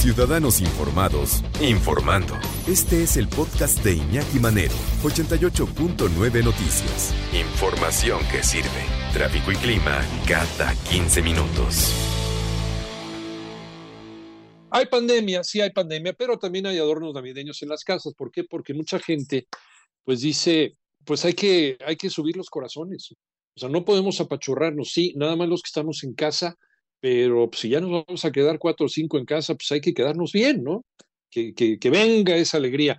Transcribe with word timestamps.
Ciudadanos 0.00 0.62
Informados, 0.62 1.44
informando. 1.60 2.32
Este 2.66 3.02
es 3.02 3.18
el 3.18 3.28
podcast 3.28 3.84
de 3.84 3.96
Iñaki 3.96 4.38
Manero, 4.38 4.72
88.9 5.02 6.42
Noticias. 6.42 7.14
Información 7.34 8.18
que 8.32 8.42
sirve. 8.42 8.82
Tráfico 9.12 9.52
y 9.52 9.56
clima 9.56 10.00
cada 10.26 10.74
15 10.88 11.20
minutos. 11.20 11.92
Hay 14.70 14.86
pandemia, 14.86 15.44
sí 15.44 15.60
hay 15.60 15.68
pandemia, 15.68 16.14
pero 16.14 16.38
también 16.38 16.64
hay 16.64 16.78
adornos 16.78 17.12
navideños 17.12 17.60
en 17.60 17.68
las 17.68 17.84
casas. 17.84 18.14
¿Por 18.14 18.30
qué? 18.30 18.44
Porque 18.44 18.72
mucha 18.72 18.98
gente, 19.00 19.48
pues 20.02 20.22
dice, 20.22 20.78
pues 21.04 21.26
hay 21.26 21.34
que, 21.34 21.76
hay 21.84 21.96
que 21.96 22.08
subir 22.08 22.38
los 22.38 22.48
corazones. 22.48 23.12
O 23.54 23.60
sea, 23.60 23.68
no 23.68 23.84
podemos 23.84 24.18
apachurrarnos, 24.18 24.92
sí, 24.94 25.12
nada 25.18 25.36
más 25.36 25.46
los 25.46 25.60
que 25.60 25.68
estamos 25.68 26.02
en 26.04 26.14
casa, 26.14 26.56
pero 27.00 27.48
pues, 27.48 27.60
si 27.60 27.68
ya 27.70 27.80
nos 27.80 27.90
vamos 27.90 28.24
a 28.24 28.32
quedar 28.32 28.58
cuatro 28.58 28.86
o 28.86 28.88
cinco 28.88 29.18
en 29.18 29.24
casa, 29.24 29.54
pues 29.54 29.70
hay 29.72 29.80
que 29.80 29.94
quedarnos 29.94 30.32
bien, 30.32 30.62
¿no? 30.62 30.84
Que, 31.30 31.54
que, 31.54 31.78
que 31.78 31.90
venga 31.90 32.36
esa 32.36 32.58
alegría, 32.58 32.98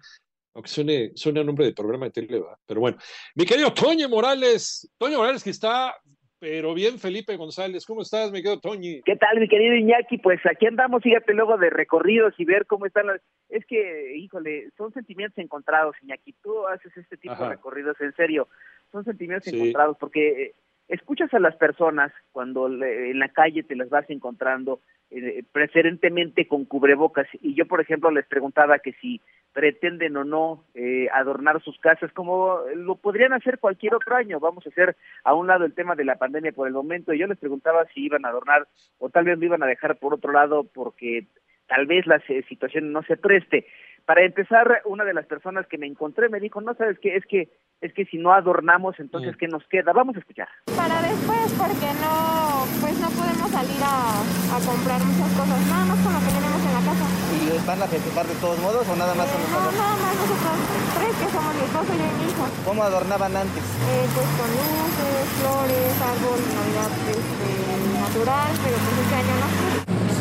aunque 0.54 0.70
suene, 0.70 1.12
suene 1.16 1.42
a 1.42 1.44
nombre 1.44 1.66
de 1.66 1.74
programa 1.74 2.06
de 2.06 2.12
tele, 2.12 2.40
¿verdad? 2.40 2.58
Pero 2.66 2.80
bueno, 2.80 2.98
mi 3.36 3.46
querido 3.46 3.74
Toño 3.74 4.10
Morales, 4.10 4.90
Toño 4.98 5.18
Morales 5.18 5.44
que 5.44 5.50
está, 5.50 5.96
pero 6.40 6.74
bien 6.74 6.98
Felipe 6.98 7.36
González, 7.36 7.86
¿cómo 7.86 8.02
estás, 8.02 8.32
mi 8.32 8.42
querido 8.42 8.60
Toño? 8.60 9.02
¿Qué 9.06 9.16
tal, 9.16 9.40
mi 9.40 9.48
querido 9.48 9.76
Iñaki? 9.76 10.18
Pues 10.18 10.40
aquí 10.50 10.66
andamos, 10.66 11.04
fíjate, 11.04 11.34
luego 11.34 11.58
de 11.58 11.70
recorridos 11.70 12.34
y 12.40 12.46
ver 12.46 12.66
cómo 12.66 12.88
están 12.88 13.08
las... 13.08 13.22
Es 13.50 13.64
que, 13.68 14.16
híjole, 14.18 14.70
son 14.76 14.92
sentimientos 14.92 15.38
encontrados, 15.38 15.96
Iñaki, 16.02 16.34
tú 16.42 16.66
haces 16.68 16.96
este 16.98 17.18
tipo 17.18 17.34
Ajá. 17.34 17.44
de 17.44 17.50
recorridos, 17.58 17.96
en 18.02 18.16
serio, 18.16 18.48
son 18.92 19.04
sentimientos 19.06 19.52
Sí. 19.52 19.56
encontrados, 19.56 19.98
porque 20.00 20.44
eh, 20.44 20.56
escuchas 20.92 21.34
a 21.34 21.40
las 21.40 21.56
personas 21.56 22.12
cuando 22.32 22.68
en 22.68 23.18
la 23.20 23.30
calle 23.30 23.64
te 23.64 23.76
las 23.76 23.90
vas 23.90 24.10
encontrando, 24.10 24.80
eh, 25.10 25.44
preferentemente 25.52 26.48
con 26.48 26.66
cubrebocas, 26.66 27.28
y 27.42 27.54
yo, 27.56 27.66
por 27.66 27.82
ejemplo, 27.82 28.12
les 28.12 28.26
preguntaba 28.28 28.80
que 28.80 28.94
si 28.94 29.20
pretenden 29.54 30.16
o 30.16 30.24
no 30.24 30.64
eh, 30.76 31.08
adornar 31.12 31.62
sus 31.62 31.78
casas, 31.80 32.12
como 32.14 32.60
lo 32.76 32.96
podrían 32.96 33.34
hacer 33.34 33.60
cualquier 33.60 33.96
otro 33.96 34.16
año. 34.16 34.40
Vamos 34.40 34.66
a 34.66 34.70
hacer 34.70 34.96
a 35.26 35.34
un 35.34 35.48
lado 35.48 35.66
el 35.66 35.74
tema 35.74 35.96
de 35.96 36.06
la 36.06 36.16
pandemia 36.16 36.54
por 36.54 36.68
el 36.68 36.74
momento. 36.74 37.14
y 37.14 37.20
Yo 37.20 37.28
les 37.28 37.38
preguntaba 37.38 37.86
si 37.94 38.06
iban 38.06 38.24
a 38.26 38.30
adornar 38.30 38.68
o 39.00 39.10
tal 39.10 39.26
vez 39.26 39.38
lo 39.38 39.46
iban 39.46 39.64
a 39.64 39.68
dejar 39.68 39.98
por 39.98 40.14
otro 40.14 40.32
lado 40.32 40.64
porque 40.64 41.26
tal 41.68 41.86
vez 41.86 42.08
la 42.08 42.20
se- 42.22 42.44
situación 42.44 42.94
no 42.94 43.04
se 43.04 43.18
preste. 43.18 43.66
Para 44.06 44.24
empezar, 44.26 44.82
una 44.86 45.04
de 45.06 45.14
las 45.14 45.26
personas 45.26 45.66
que 45.68 45.78
me 45.78 45.88
encontré 45.88 46.28
me 46.30 46.40
dijo, 46.40 46.60
no 46.62 46.74
sabes 46.76 46.98
qué, 47.02 47.16
es 47.16 47.26
que 47.26 47.50
es 47.82 47.92
que 47.94 48.06
si 48.06 48.18
no 48.18 48.32
adornamos, 48.34 48.94
entonces 49.00 49.34
Mm. 49.34 49.38
qué 49.40 49.48
nos 49.48 49.64
queda. 49.66 49.92
Vamos 49.94 50.16
a 50.16 50.20
escuchar. 50.20 50.48
Para 50.78 51.02
después, 51.02 51.50
porque 51.58 51.90
no, 51.98 52.62
pues 52.80 52.94
no 53.02 53.10
podemos 53.10 53.50
salir 53.50 53.82
a, 53.82 54.22
a 54.22 54.58
comprar 54.62 55.02
muchas 55.02 55.32
cosas, 55.34 55.60
nada 55.66 55.86
más 55.90 55.98
con 56.06 56.14
lo 56.14 56.20
que 56.22 56.30
tenemos 56.30 56.62
en 56.62 56.74
la 56.78 56.84
casa. 56.86 57.06
¿Y 57.42 57.58
van 57.66 57.82
a 57.82 57.88
festejar 57.90 58.26
de 58.30 58.36
todos 58.38 58.60
modos 58.62 58.86
o 58.86 58.96
nada 58.96 59.16
más 59.18 59.26
Eh, 59.26 59.34
no, 59.50 59.72
nada 59.74 59.96
más 59.98 60.14
nosotros 60.14 60.56
tres 60.94 61.14
que 61.18 61.28
somos 61.34 61.52
mi 61.58 61.64
esposo 61.66 61.90
y 61.90 61.98
yo 61.98 62.06
y 62.06 62.14
mi 62.22 62.26
hijo. 62.30 62.44
¿Cómo 62.70 62.84
adornaban 62.86 63.34
antes? 63.34 63.64
Eh, 63.66 64.06
pues 64.14 64.30
con 64.38 64.50
luces, 64.54 65.26
flores, 65.42 65.92
árbol, 66.06 66.38
navidad 66.54 66.92
este, 67.18 67.50
natural, 67.98 68.52
pero 68.62 68.78
pues 68.78 68.96
este 69.02 69.16
año 69.26 69.34
no. 69.42 69.48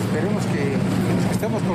Esperemos 0.00 0.42
que 0.48 0.64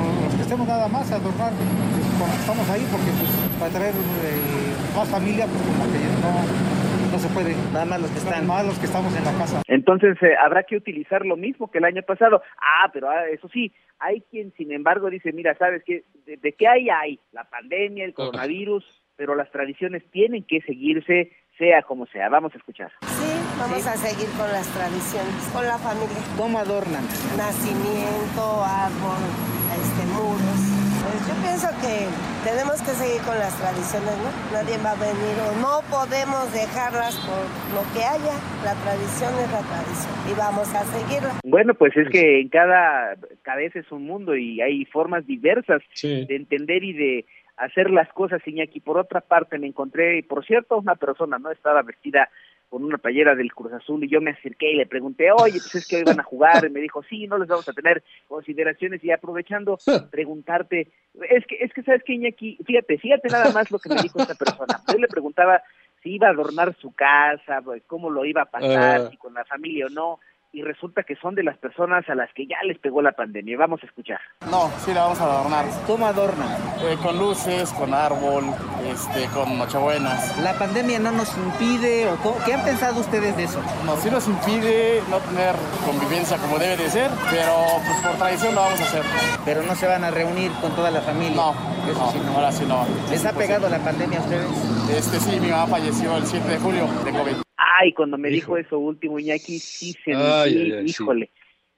los 0.02 0.12
que 0.12 0.12
estemos 0.12 0.16
con 0.16 0.24
los 0.24 0.34
que 0.34 0.42
estemos 0.42 0.66
nada 0.68 0.88
más 0.88 1.12
a 1.12 1.16
adornar 1.16 1.52
pues, 1.52 2.06
con 2.18 2.28
los 2.28 2.36
que 2.36 2.40
estamos 2.40 2.70
ahí 2.70 2.84
porque 2.90 3.10
pues 3.18 3.30
para 3.58 3.70
traer 3.72 3.94
eh, 3.94 4.96
más 4.96 5.08
familia 5.08 5.46
pues 5.46 5.62
como 5.62 5.84
que 5.92 6.00
no, 6.20 6.76
no 7.12 7.18
se 7.18 7.28
puede. 7.28 7.54
Nada 7.72 7.84
más 7.84 8.00
los 8.00 8.10
que 8.10 8.18
están. 8.18 8.46
Más 8.46 8.66
los 8.66 8.78
que 8.78 8.86
estamos 8.86 9.16
en 9.16 9.24
la 9.24 9.32
casa. 9.32 9.62
Entonces 9.66 10.16
eh, 10.22 10.36
habrá 10.36 10.64
que 10.64 10.76
utilizar 10.76 11.24
lo 11.24 11.36
mismo 11.36 11.70
que 11.70 11.78
el 11.78 11.84
año 11.84 12.02
pasado. 12.02 12.42
Ah, 12.58 12.90
pero 12.92 13.08
ah, 13.08 13.26
eso 13.32 13.48
sí, 13.48 13.72
hay 13.98 14.22
quien 14.30 14.52
sin 14.56 14.72
embargo 14.72 15.10
dice, 15.10 15.32
mira, 15.32 15.56
¿sabes 15.56 15.82
qué? 15.84 16.04
¿De, 16.26 16.36
de 16.36 16.52
qué 16.52 16.68
hay? 16.68 16.88
Hay 16.90 17.20
la 17.32 17.44
pandemia, 17.44 18.04
el 18.04 18.14
coronavirus, 18.14 18.84
pero 19.16 19.34
las 19.34 19.50
tradiciones 19.50 20.02
tienen 20.10 20.44
que 20.44 20.60
seguirse, 20.62 21.32
sea 21.58 21.82
como 21.82 22.06
sea. 22.06 22.28
Vamos 22.28 22.54
a 22.54 22.58
escuchar. 22.58 22.92
Sí, 23.02 23.32
vamos 23.58 23.86
a 23.86 23.96
seguir 23.96 24.28
con 24.36 24.50
las 24.52 24.68
tradiciones, 24.68 25.50
con 25.52 25.66
la 25.66 25.78
familia. 25.78 26.18
¿Cómo 26.36 26.58
adornan? 26.58 27.04
Nacimiento, 27.36 28.62
árbol, 28.62 29.55
este, 29.74 30.02
muros. 30.14 30.60
Pues 31.06 31.28
yo 31.28 31.34
pienso 31.42 31.68
que 31.80 32.06
tenemos 32.42 32.80
que 32.82 32.90
seguir 32.92 33.20
con 33.22 33.38
las 33.38 33.54
tradiciones, 33.58 34.14
¿no? 34.18 34.30
Nadie 34.52 34.78
va 34.78 34.92
a 34.92 34.94
venir 34.96 35.36
o 35.46 35.60
no 35.60 35.80
podemos 35.90 36.52
dejarlas 36.52 37.14
por 37.26 37.42
lo 37.74 37.82
que 37.94 38.02
haya. 38.04 38.34
La 38.64 38.74
tradición 38.74 39.30
es 39.38 39.50
la 39.52 39.62
tradición 39.62 40.14
y 40.30 40.34
vamos 40.38 40.68
a 40.74 40.84
seguirla. 40.84 41.34
Bueno, 41.44 41.74
pues 41.74 41.96
es 41.96 42.08
que 42.10 42.40
en 42.40 42.48
cada 42.48 43.16
cabeza 43.42 43.78
es 43.78 43.90
un 43.92 44.04
mundo 44.06 44.36
y 44.36 44.60
hay 44.60 44.84
formas 44.86 45.26
diversas 45.26 45.82
Sí. 45.94 46.26
de 46.26 46.36
entender 46.36 46.82
y 46.82 46.92
de 46.92 47.24
hacer 47.56 47.90
las 47.90 48.08
cosas, 48.12 48.42
Iñaki. 48.46 48.80
Por 48.80 48.98
otra 48.98 49.20
parte, 49.20 49.58
me 49.58 49.66
encontré, 49.66 50.18
y 50.18 50.22
por 50.22 50.44
cierto, 50.44 50.76
una 50.76 50.94
persona 50.96 51.38
no 51.38 51.50
estaba 51.50 51.82
vestida 51.82 52.28
con 52.68 52.84
una 52.84 52.98
playera 52.98 53.34
del 53.34 53.54
Cruz 53.54 53.72
Azul 53.72 54.02
y 54.04 54.08
yo 54.08 54.20
me 54.20 54.32
acerqué 54.32 54.72
y 54.72 54.76
le 54.76 54.86
pregunté, 54.86 55.30
oye, 55.32 55.52
pues 55.58 55.74
es 55.76 55.86
que 55.88 55.96
hoy 55.96 56.02
van 56.04 56.20
a 56.20 56.24
jugar, 56.24 56.64
y 56.64 56.70
me 56.70 56.80
dijo, 56.80 57.02
sí, 57.04 57.26
no 57.26 57.38
les 57.38 57.48
vamos 57.48 57.68
a 57.68 57.72
tener 57.72 58.02
consideraciones 58.28 59.02
y 59.04 59.10
aprovechando, 59.10 59.78
preguntarte, 60.10 60.88
es 61.30 61.46
que, 61.46 61.56
es 61.60 61.72
que 61.72 61.82
sabes 61.82 62.02
que 62.04 62.14
Iñaki, 62.14 62.58
fíjate, 62.66 62.98
fíjate 62.98 63.28
nada 63.28 63.52
más 63.52 63.70
lo 63.70 63.78
que 63.78 63.88
me 63.88 64.02
dijo 64.02 64.18
esta 64.18 64.34
persona. 64.34 64.80
Yo 64.92 64.98
le 64.98 65.08
preguntaba 65.08 65.62
si 66.02 66.14
iba 66.14 66.28
a 66.28 66.30
adornar 66.30 66.74
su 66.80 66.92
casa, 66.92 67.60
pues, 67.64 67.82
cómo 67.86 68.10
lo 68.10 68.24
iba 68.24 68.42
a 68.42 68.50
pasar, 68.50 69.00
Ah. 69.00 69.08
si 69.10 69.16
con 69.16 69.34
la 69.34 69.44
familia 69.44 69.86
o 69.86 69.90
no, 69.90 70.20
y 70.56 70.62
resulta 70.62 71.02
que 71.02 71.16
son 71.16 71.34
de 71.34 71.42
las 71.42 71.58
personas 71.58 72.08
a 72.08 72.14
las 72.14 72.32
que 72.34 72.46
ya 72.46 72.56
les 72.66 72.78
pegó 72.78 73.02
la 73.02 73.12
pandemia. 73.12 73.58
Vamos 73.58 73.78
a 73.82 73.86
escuchar. 73.86 74.18
No, 74.50 74.70
sí 74.84 74.94
la 74.94 75.02
vamos 75.02 75.20
a 75.20 75.24
adornar. 75.24 75.66
¿Cómo 75.86 76.06
adornan? 76.06 76.48
Eh, 76.80 76.96
con 77.02 77.18
luces, 77.18 77.70
con 77.74 77.92
árbol, 77.92 78.44
este, 78.90 79.26
con 79.34 79.58
nochebuenas. 79.58 80.38
¿La 80.38 80.54
pandemia 80.54 80.98
no 80.98 81.12
nos 81.12 81.36
impide 81.36 82.08
o 82.08 82.16
cómo- 82.16 82.36
qué 82.46 82.54
han 82.54 82.64
pensado 82.64 82.98
ustedes 83.00 83.36
de 83.36 83.44
eso? 83.44 83.60
No, 83.84 83.96
sí 83.96 84.10
nos 84.10 84.26
impide 84.28 85.02
no 85.10 85.18
tener 85.18 85.54
convivencia 85.84 86.38
como 86.38 86.58
debe 86.58 86.78
de 86.78 86.88
ser, 86.88 87.10
pero 87.30 87.52
pues 87.84 88.00
por 88.00 88.16
tradición 88.16 88.54
lo 88.54 88.62
vamos 88.62 88.80
a 88.80 88.84
hacer. 88.84 89.02
Pero 89.44 89.62
no 89.62 89.74
se 89.74 89.86
van 89.86 90.04
a 90.04 90.10
reunir 90.10 90.50
con 90.62 90.74
toda 90.74 90.90
la 90.90 91.02
familia. 91.02 91.36
No, 91.36 91.52
Eso 91.86 91.98
no, 92.00 92.12
sí 92.12 92.18
no. 92.24 92.32
ahora 92.32 92.50
sí 92.52 92.64
no. 92.66 92.86
¿Les 93.10 93.26
ha 93.26 93.32
pegado 93.34 93.68
la 93.68 93.78
pandemia 93.78 94.20
a 94.20 94.22
ustedes? 94.22 94.48
Este 94.88 95.20
sí, 95.20 95.38
mi 95.38 95.48
mamá 95.48 95.66
falleció 95.66 96.16
el 96.16 96.26
7 96.26 96.48
de 96.48 96.58
julio 96.58 96.86
de 97.04 97.12
COVID. 97.12 97.45
Ay, 97.78 97.92
cuando 97.92 98.16
me 98.18 98.28
dijo 98.30 98.56
eso 98.56 98.78
último, 98.78 99.18
Iñaki, 99.18 99.58
sí 99.58 99.92
se 100.04 100.14
Ay, 100.14 100.52
sí, 100.52 100.58
ay, 100.58 100.72
ay, 100.72 100.88
sí. 100.88 101.02
híjole, 101.02 101.30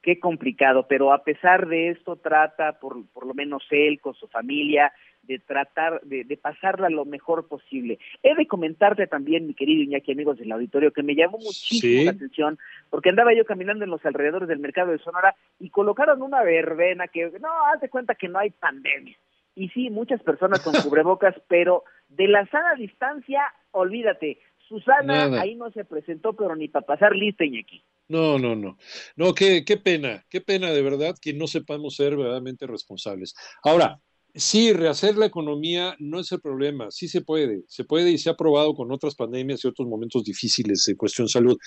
qué 0.02 0.18
complicado, 0.20 0.86
pero 0.88 1.12
a 1.12 1.24
pesar 1.24 1.66
de 1.66 1.90
esto 1.90 2.16
trata, 2.16 2.78
por, 2.78 3.06
por 3.12 3.26
lo 3.26 3.34
menos 3.34 3.64
él, 3.70 4.00
con 4.00 4.14
su 4.14 4.28
familia, 4.28 4.92
de 5.22 5.38
tratar 5.40 6.00
de, 6.02 6.24
de 6.24 6.36
pasarla 6.36 6.88
lo 6.88 7.04
mejor 7.04 7.48
posible. 7.48 7.98
He 8.22 8.34
de 8.34 8.46
comentarte 8.46 9.06
también, 9.06 9.46
mi 9.46 9.54
querido 9.54 9.82
Iñaki, 9.82 10.12
amigos 10.12 10.38
del 10.38 10.52
auditorio, 10.52 10.92
que 10.92 11.02
me 11.02 11.14
llamó 11.14 11.38
muchísimo 11.38 12.00
Sí. 12.00 12.04
la 12.04 12.12
atención, 12.12 12.58
porque 12.88 13.10
andaba 13.10 13.34
yo 13.34 13.44
caminando 13.44 13.84
en 13.84 13.90
los 13.90 14.04
alrededores 14.06 14.48
del 14.48 14.58
mercado 14.60 14.92
de 14.92 14.98
Sonora 14.98 15.34
y 15.58 15.68
colocaron 15.70 16.22
una 16.22 16.42
verbena 16.42 17.08
que, 17.08 17.30
no, 17.40 17.48
haz 17.66 17.80
de 17.80 17.90
cuenta 17.90 18.14
que 18.14 18.28
no 18.28 18.38
hay 18.38 18.50
pandemia. 18.50 19.16
Y 19.54 19.68
sí, 19.70 19.90
muchas 19.90 20.22
personas 20.22 20.60
con 20.60 20.72
cubrebocas, 20.82 21.34
pero 21.48 21.82
de 22.08 22.28
la 22.28 22.46
sana 22.46 22.74
distancia, 22.76 23.42
olvídate. 23.72 24.38
Susana 24.68 25.28
Nada. 25.28 25.40
ahí 25.40 25.54
no 25.54 25.70
se 25.72 25.84
presentó, 25.84 26.34
pero 26.34 26.54
ni 26.54 26.68
para 26.68 26.86
pasar 26.86 27.14
lista, 27.14 27.44
Iñaki. 27.44 27.82
No, 28.08 28.38
no, 28.38 28.54
no. 28.54 28.76
No, 29.16 29.34
qué, 29.34 29.64
qué 29.64 29.76
pena, 29.76 30.24
qué 30.28 30.40
pena 30.40 30.70
de 30.70 30.82
verdad 30.82 31.16
que 31.20 31.32
no 31.32 31.46
sepamos 31.46 31.96
ser 31.96 32.16
verdaderamente 32.16 32.66
responsables. 32.66 33.34
Ahora, 33.62 34.00
sí, 34.34 34.72
rehacer 34.72 35.16
la 35.16 35.26
economía 35.26 35.94
no 35.98 36.20
es 36.20 36.32
el 36.32 36.40
problema, 36.40 36.90
sí 36.90 37.08
se 37.08 37.20
puede, 37.20 37.64
se 37.68 37.84
puede 37.84 38.10
y 38.10 38.18
se 38.18 38.30
ha 38.30 38.36
probado 38.36 38.74
con 38.74 38.92
otras 38.92 39.14
pandemias 39.14 39.64
y 39.64 39.68
otros 39.68 39.88
momentos 39.88 40.24
difíciles 40.24 40.84
de 40.86 40.96
cuestión 40.96 41.28
salud. 41.28 41.58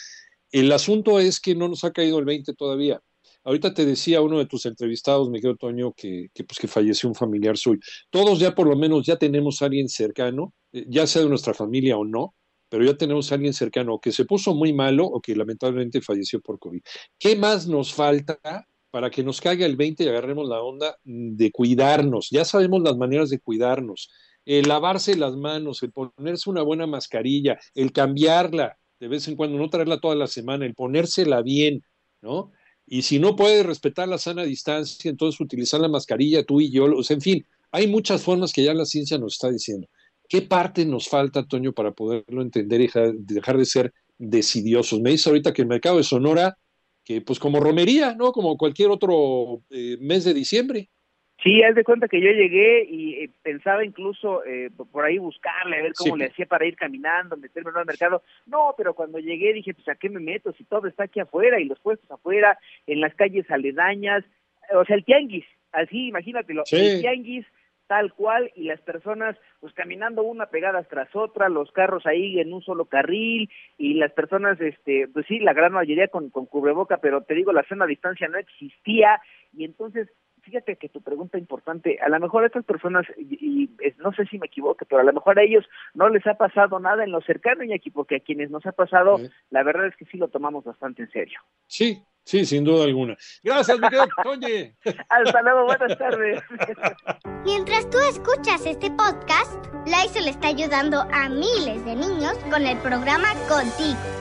El 0.52 0.72
asunto 0.72 1.20
es 1.20 1.40
que 1.40 1.56
no 1.56 1.68
nos 1.68 1.84
ha 1.84 1.92
caído 1.92 2.20
el 2.20 2.26
20 2.26 2.54
todavía. 2.54 3.02
Ahorita 3.44 3.74
te 3.74 3.86
decía 3.86 4.22
uno 4.22 4.38
de 4.38 4.46
tus 4.46 4.66
entrevistados, 4.68 5.30
Miguel 5.30 5.58
Toño, 5.58 5.94
que, 5.94 6.30
que, 6.34 6.44
pues, 6.44 6.60
que 6.60 6.68
falleció 6.68 7.10
un 7.10 7.16
familiar 7.16 7.58
suyo. 7.58 7.80
Todos 8.12 8.40
ya 8.40 8.54
por 8.54 8.68
lo 8.68 8.76
menos 8.76 9.06
ya 9.06 9.18
tenemos 9.18 9.62
a 9.62 9.66
alguien 9.66 9.90
cercano, 9.90 10.54
eh, 10.72 10.86
ya 10.88 11.08
sea 11.08 11.24
de 11.24 11.30
nuestra 11.30 11.54
familia 11.54 11.98
o 11.98 12.06
no, 12.06 12.36
pero 12.72 12.86
ya 12.86 12.96
tenemos 12.96 13.32
a 13.32 13.36
alguien 13.36 13.54
cercano 13.54 14.00
que 14.00 14.14
se 14.14 14.24
puso 14.24 14.56
muy 14.56 14.72
malo 14.72 15.06
o 15.06 15.22
que 15.22 15.36
lamentablemente 15.36 16.02
falleció 16.02 16.40
por 16.40 16.58
COVID. 16.58 16.82
¿Qué 17.20 17.36
más 17.36 17.68
nos 17.68 17.94
falta 17.94 18.40
para 18.92 19.10
que 19.10 19.24
nos 19.24 19.42
caiga 19.42 19.66
el 19.66 19.76
20 19.76 20.04
y 20.04 20.08
agarremos 20.08 20.48
la 20.48 20.62
onda 20.62 20.98
de 21.04 21.52
cuidarnos. 21.52 22.30
Ya 22.30 22.44
sabemos 22.44 22.82
las 22.82 22.98
maneras 22.98 23.30
de 23.30 23.40
cuidarnos. 23.40 24.10
El 24.46 24.68
lavarse 24.68 25.16
las 25.16 25.36
manos, 25.38 25.82
el 25.82 25.92
ponerse 25.92 26.50
una 26.50 26.62
buena 26.62 26.88
mascarilla, 26.88 27.58
el 27.74 27.94
cambiarla 27.94 28.78
de 29.02 29.08
vez 29.08 29.28
en 29.28 29.36
cuando, 29.36 29.58
no 29.58 29.70
traerla 29.70 30.00
toda 30.00 30.16
la 30.16 30.28
semana, 30.28 30.66
el 30.66 30.76
ponérsela 30.76 31.42
bien, 31.42 31.84
¿no? 32.22 32.52
Y 32.86 33.02
si 33.02 33.18
no 33.18 33.36
puede 33.36 33.64
respetar 33.64 34.08
la 34.08 34.20
sana 34.20 34.44
distancia, 34.44 35.10
entonces 35.10 35.42
utilizar 35.42 35.82
la 35.82 35.88
mascarilla 35.88 36.44
tú 36.44 36.62
y 36.62 36.72
yo, 36.72 36.86
o 36.86 37.02
en 37.10 37.22
fin, 37.22 37.46
hay 37.72 37.88
muchas 37.88 38.22
formas 38.22 38.54
que 38.54 38.64
ya 38.64 38.76
la 38.76 38.86
ciencia 38.86 39.18
nos 39.18 39.34
está 39.34 39.50
diciendo. 39.50 39.88
¿Qué 40.32 40.42
parte 40.42 40.86
nos 40.86 41.10
falta, 41.10 41.46
Toño, 41.46 41.74
para 41.74 41.92
poderlo 41.92 42.42
entender 42.42 42.80
y 42.80 42.88
dejar 42.88 43.58
de 43.58 43.66
ser 43.66 43.92
decidiosos? 44.18 45.02
Me 45.02 45.10
dice 45.10 45.30
ahorita 45.30 45.52
que 45.52 45.62
el 45.62 45.68
mercado 45.68 45.98
de 45.98 46.04
Sonora, 46.04 46.56
que 47.04 47.20
pues 47.20 47.38
como 47.38 47.60
romería, 47.60 48.16
¿no? 48.16 48.32
Como 48.32 48.56
cualquier 48.56 48.92
otro 48.92 49.62
eh, 49.70 49.98
mes 50.00 50.24
de 50.24 50.34
diciembre. 50.34 50.88
Sí, 51.44 51.62
haz 51.64 51.76
de 51.76 51.84
cuenta 51.84 52.08
que 52.08 52.22
yo 52.22 52.32
llegué 52.32 52.86
y 52.86 53.16
eh, 53.16 53.30
pensaba 53.42 53.84
incluso 53.84 54.46
eh, 54.46 54.70
por 54.94 55.04
ahí 55.04 55.18
buscarle, 55.18 55.80
a 55.80 55.82
ver 55.82 55.92
cómo 55.98 56.16
le 56.16 56.28
hacía 56.28 56.46
para 56.46 56.66
ir 56.66 56.78
caminando, 56.78 57.36
meterme 57.36 57.72
en 57.72 57.80
el 57.80 57.86
mercado. 57.86 58.24
No, 58.46 58.74
pero 58.78 58.94
cuando 58.94 59.20
llegué 59.20 59.52
dije, 59.52 59.74
pues 59.74 59.90
a 59.90 59.96
qué 59.96 60.08
me 60.08 60.22
meto 60.22 60.54
si 60.54 60.64
todo 60.64 60.88
está 60.88 61.04
aquí 61.04 61.20
afuera 61.20 61.60
y 61.60 61.66
los 61.66 61.80
puestos 61.82 62.10
afuera, 62.10 62.58
en 62.88 63.02
las 63.02 63.14
calles 63.16 63.52
aledañas, 63.52 64.24
o 64.74 64.86
sea, 64.86 64.96
el 64.96 65.04
tianguis, 65.04 65.46
así 65.74 66.08
imagínatelo, 66.08 66.64
el 66.72 67.02
tianguis 67.02 67.46
tal 67.92 68.14
cual 68.14 68.50
y 68.56 68.64
las 68.64 68.80
personas 68.80 69.36
pues 69.60 69.74
caminando 69.74 70.24
una 70.24 70.46
pegadas 70.46 70.88
tras 70.88 71.14
otra, 71.14 71.50
los 71.50 71.74
carros 71.74 72.06
ahí 72.06 72.40
en 72.40 72.54
un 72.54 72.62
solo 72.62 72.86
carril 72.86 73.50
y 73.78 73.96
las 73.96 74.14
personas, 74.14 74.62
este, 74.62 75.10
pues 75.10 75.26
sí, 75.28 75.40
la 75.40 75.52
gran 75.52 75.74
mayoría 75.74 76.08
con, 76.08 76.30
con 76.30 76.46
cubreboca, 76.46 77.00
pero 77.00 77.22
te 77.24 77.34
digo, 77.34 77.52
la 77.52 77.66
zona 77.68 77.86
distancia 77.86 78.30
no 78.30 78.38
existía 78.38 79.20
y 79.52 79.66
entonces 79.66 80.08
fíjate 80.42 80.76
que 80.76 80.90
tu 80.90 81.02
pregunta 81.02 81.38
importante, 81.38 82.00
a 82.00 82.10
lo 82.10 82.20
mejor 82.20 82.44
a 82.44 82.48
estas 82.48 82.66
personas, 82.66 83.06
y, 83.18 83.70
no 83.98 84.14
sé 84.14 84.26
si 84.26 84.40
me 84.40 84.48
equivoco, 84.48 84.86
pero 84.88 85.02
a 85.02 85.04
lo 85.04 85.14
mejor 85.14 85.40
a 85.40 85.44
ellos 85.44 85.66
no 85.94 86.10
les 86.10 86.26
ha 86.28 86.36
pasado 86.36 86.80
nada 86.80 87.04
en 87.04 87.12
lo 87.12 87.22
cercano, 87.22 87.64
Iñaki, 87.64 87.92
porque 87.92 88.18
a 88.18 88.20
quienes 88.20 88.50
nos 88.50 88.66
ha 88.66 88.72
pasado, 88.72 89.20
la 89.50 89.64
verdad 89.64 89.88
es 89.88 89.96
que 89.96 90.06
sí 90.06 90.18
lo 90.18 90.28
tomamos 90.28 90.64
bastante 90.64 91.04
en 91.04 91.12
serio. 91.12 91.40
Sí, 91.68 92.04
sí, 92.24 92.46
sin 92.46 92.64
duda 92.64 92.86
alguna. 92.86 93.16
Gracias, 93.44 93.80
Miguel 93.80 94.10
Toñe. 94.24 94.76
Hasta 95.10 95.42
luego, 95.42 95.66
buenas 95.66 95.98
tardes. 95.98 96.42
Mientras 97.46 97.90
tú 97.90 97.98
escuchas 98.10 98.66
este 98.66 98.90
podcast, 98.92 99.66
Lysol 99.86 100.28
está 100.28 100.48
ayudando 100.48 101.02
a 101.12 101.30
miles 101.30 101.86
de 101.86 101.96
niños 101.96 102.38
con 102.50 102.66
el 102.66 102.78
programa 102.80 103.30
Contigo 103.48 104.21